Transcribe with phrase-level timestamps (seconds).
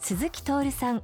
[0.00, 1.02] 鈴木徹さん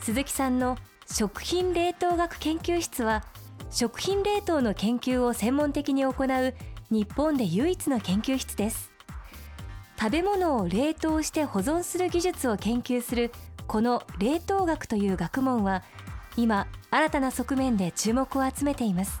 [0.00, 3.22] 鈴木さんの食品冷凍学研究室は
[3.70, 6.54] 食品冷凍の研究を専門的に行う
[6.90, 8.90] 日本で唯一の研究室です。
[9.98, 13.30] 食べ物を冷凍して保存する技術を研究する
[13.66, 15.82] この冷凍学という学問は
[16.36, 19.20] 今新たな側面で注目を集めています。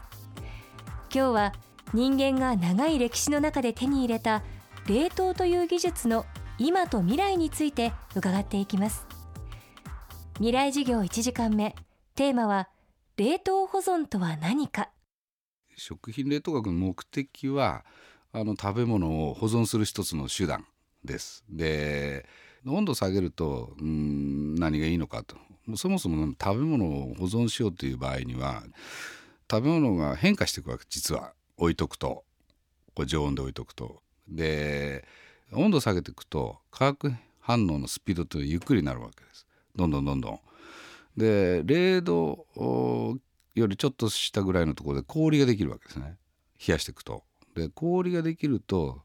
[1.14, 1.52] 今日は
[1.92, 4.42] 人間が長い歴史の中で手に入れた
[4.86, 6.24] 冷凍という技術の
[6.62, 9.06] 今と未来について伺っていきます。
[10.34, 11.74] 未来授業1時間目。
[12.14, 12.68] テーマは
[13.16, 14.90] 冷凍保存とは何か。
[15.74, 17.86] 食品冷凍学の目的は
[18.34, 20.66] あの食べ物を保存する一つの手段
[21.02, 21.44] です。
[21.48, 22.26] で
[22.66, 25.38] 温度を下げるとうん何がいいのかと。
[25.76, 28.64] そもそも食べ物を保存しようという場合には
[29.50, 31.32] 食べ物が変化していくわけ実は。
[31.56, 32.24] 置いとくと。
[32.94, 34.02] これ常温で置いとくと。
[34.28, 35.06] で
[35.52, 40.40] 温度を下げていくと化学反応のスピードというのはゆっくりになるわけですどんどんどんどん。
[41.16, 42.46] で0度
[43.54, 46.16] よりちょっとしたぐらいのところで氷ができるわけですね
[46.66, 47.24] 冷やしていくと。
[47.54, 49.02] で氷ができると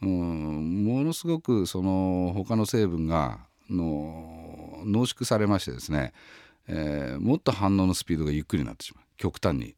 [0.00, 3.40] うんものすごくその他の成分が
[3.70, 6.12] の濃縮されましてですね、
[6.66, 9.74] えー、もっと反応のスピードがゆっくりになってしまう極端に。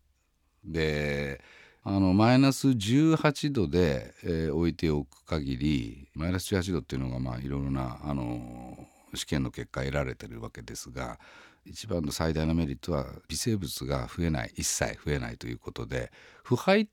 [0.64, 1.40] で
[1.86, 11.18] あのマイナス18度で、えー、置いておく限りマイナス18度っていうのがまあいろいろなあの試験の結果得られてるわけですが
[11.66, 16.10] 一番の最大のメリットは微生物が増えない一切増えないということで
[16.42, 16.88] 腐敗っ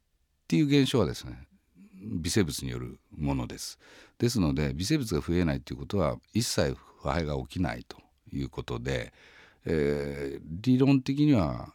[0.50, 1.48] ていう現象はですね
[2.22, 3.80] 微生物によるものです。
[4.18, 7.98] ですので微生物が増えないということは一切腐敗が起きないと
[8.34, 9.14] いうことで、
[9.66, 11.74] えー、理論的には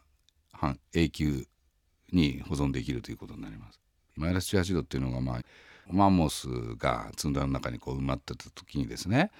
[0.51, 1.47] 半永久
[2.11, 3.79] に保存できるということになります。
[4.15, 5.41] マイナス18度っていうのが、まあ、
[5.89, 6.47] マンモス
[6.77, 9.31] が積んだの中にこう埋まってた時にですね、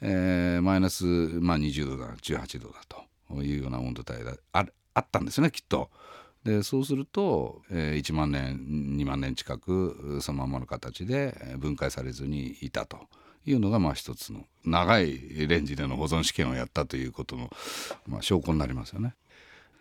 [0.00, 2.80] えー、マイナス、まあ、20度だ18度だ
[3.28, 5.90] というような温度帯がああったんですねきっと。
[6.44, 8.56] でそうすると、えー、1万年
[8.96, 12.98] 2万年近くそのままの形で分解されずにいたと
[13.44, 15.18] いうのがまあ一つの長い
[15.48, 17.50] レンジでの保存試験をやったということの、
[18.06, 19.14] まあ、証拠になりますよね。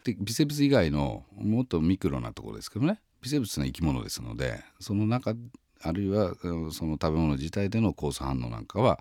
[0.05, 5.33] で微生物以外のもっとミクロなところですけどね微生物の生き物ですのでその中
[5.81, 6.35] あるいは
[6.71, 8.99] その食べ物自体での酵素反応なんかは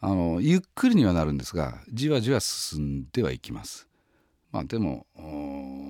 [0.00, 3.88] あのゆっくりにはなるんですがじわじわ進んではいきます。
[4.52, 5.06] まあ、でも、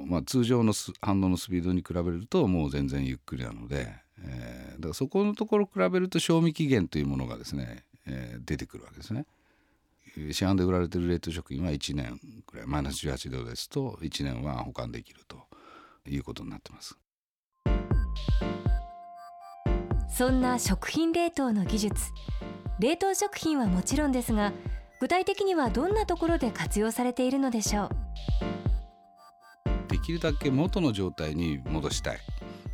[0.06, 0.72] まあ、通常の
[1.02, 9.26] 反応のスピードに比べるともう全然ゆっくりなので、えー、だからそこのところ比べると賞味期限というものがですね、えー、出てくるわけですね。
[10.16, 15.38] 市販で売られてる冷凍食品は1年くらいマイナス18度ですと1年は保管できると
[16.08, 16.96] いうことになってます。
[20.08, 22.12] そんな食品冷凍の技術
[22.78, 24.52] 冷凍食品はもちろんですが
[25.00, 28.53] 具体的にはどんなところで活用されているのでしょう？
[30.04, 32.18] きるだけ元の状態に戻したい。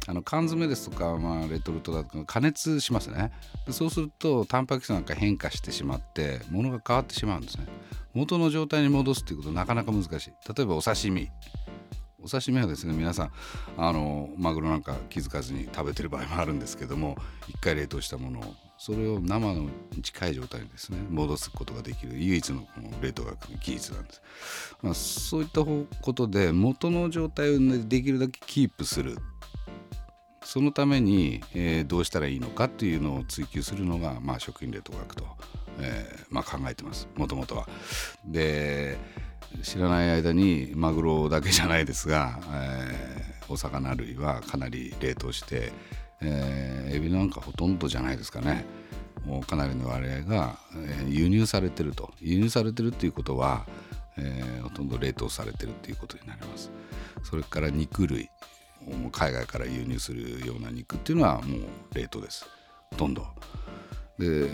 [0.07, 3.31] あの缶詰ですとか、まあ、レトルトだとか加熱しますね。
[3.71, 7.67] そうするとタンパク質なんか変化してしまって物が変わってしまうんですね。
[8.13, 10.31] 元の状態に戻すっていうことなかなか難しい。
[10.55, 11.31] 例えばお刺身。
[12.23, 13.33] お刺身はですね皆さん
[13.77, 17.17] あのマグロなんか気づかずに食べてる場合もあるんですけども
[17.49, 19.69] 一回冷凍したものをそれを生の
[20.03, 24.23] 近い状態にですね戻すことができる唯一のこの冷凍学の技術なんです、
[24.81, 25.61] まあ、そういった
[26.01, 29.19] ことで元の状態を、できるだけキープする。
[30.43, 35.27] そのために、えー、どうしたらいいのかっていうのを追求するのが、まあ、食品冷凍学と、
[35.79, 37.07] えーまあ、考えてます。
[37.17, 37.69] もともとは。
[38.25, 38.97] で
[39.63, 45.71] 知らない間にマグロだけじゃないですが、えー、お魚類はかなり冷凍して、
[46.23, 48.65] えー、エビなんかほとんどじゃないですかね。
[49.25, 52.13] もうかなりの割合が、えー、輸入されてると。
[52.21, 53.67] 輸入されてるっていうことは、
[54.17, 56.71] えー、ほとんど冷凍されてるっていうことになります。
[57.23, 58.31] それから肉類
[58.87, 61.61] もう海外から輸入するような肉っていうのはもう
[61.95, 62.47] 冷凍です。
[62.91, 63.27] ほとんど。
[64.19, 64.51] で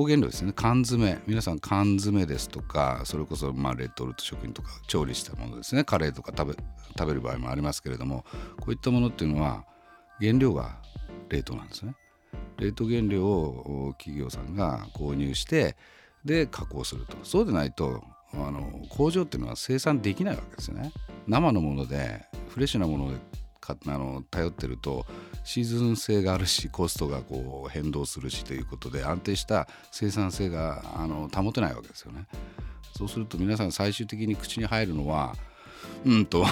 [0.00, 0.52] 原料ですね。
[0.54, 1.20] 缶詰。
[1.26, 5.84] 皆さん缶詰ですとかそれこそまあレトルト食品とか調理したものですね。
[5.84, 6.62] カレーとか食べ
[6.98, 8.24] 食べる場合もありますけれども
[8.58, 9.64] こういったものっていうのは
[10.20, 10.78] 原料が
[11.28, 11.94] 冷凍なんですね。
[12.58, 15.76] 冷凍原料を企業さんが購入して
[16.24, 17.16] で加工すると。
[17.22, 18.02] そうでないと
[18.34, 20.92] あの工場っていうのは生産できないわけですよね。
[21.26, 23.12] 生のものでフレッシュなもの
[23.62, 25.06] かあの頼ってると
[25.44, 32.26] シーズン性があるしコストがこう変動するしということで安定した生産性があの保てないわけですよね
[32.96, 35.34] そうすると皆さん最終的に口に入るのは
[36.04, 36.44] うんと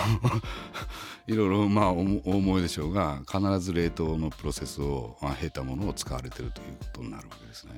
[1.27, 7.75] いろいろまあお思いでしょうが必ず冷凍のプロセスを経たものを使われてるということになるわけですね。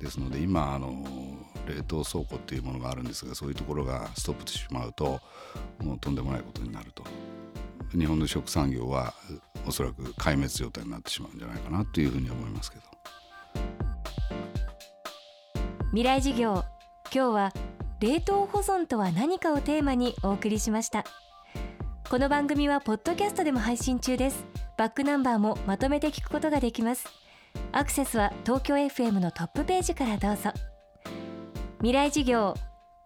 [0.00, 1.04] ですので今あの
[1.66, 5.20] 冷凍倉庫っていうものがあるんですがそういうところがストップしてしまうと
[5.82, 7.04] もうとんでもないことになると
[7.92, 9.14] 日本の食産業は
[9.66, 12.84] おそらく壊滅状態になってしまうんじゃないかなというふうに思いますけど。
[15.90, 16.64] 未来事業
[17.14, 17.52] 今日は
[18.00, 21.04] 冷凍保存とは何かをテーマにお送りしました。
[22.10, 24.44] この番組はポッドキャストでも配信中です。
[24.76, 27.06] バックナンバーもまとめて聞くことができます。
[27.72, 30.50] アクセスは東京 FM のトップページからどうぞ。
[31.78, 32.54] 未来事業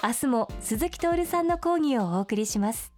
[0.02, 2.97] 明日も鈴木徹さんの講義をお送りします。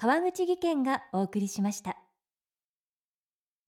[0.00, 1.98] 川口技研がお送りしました。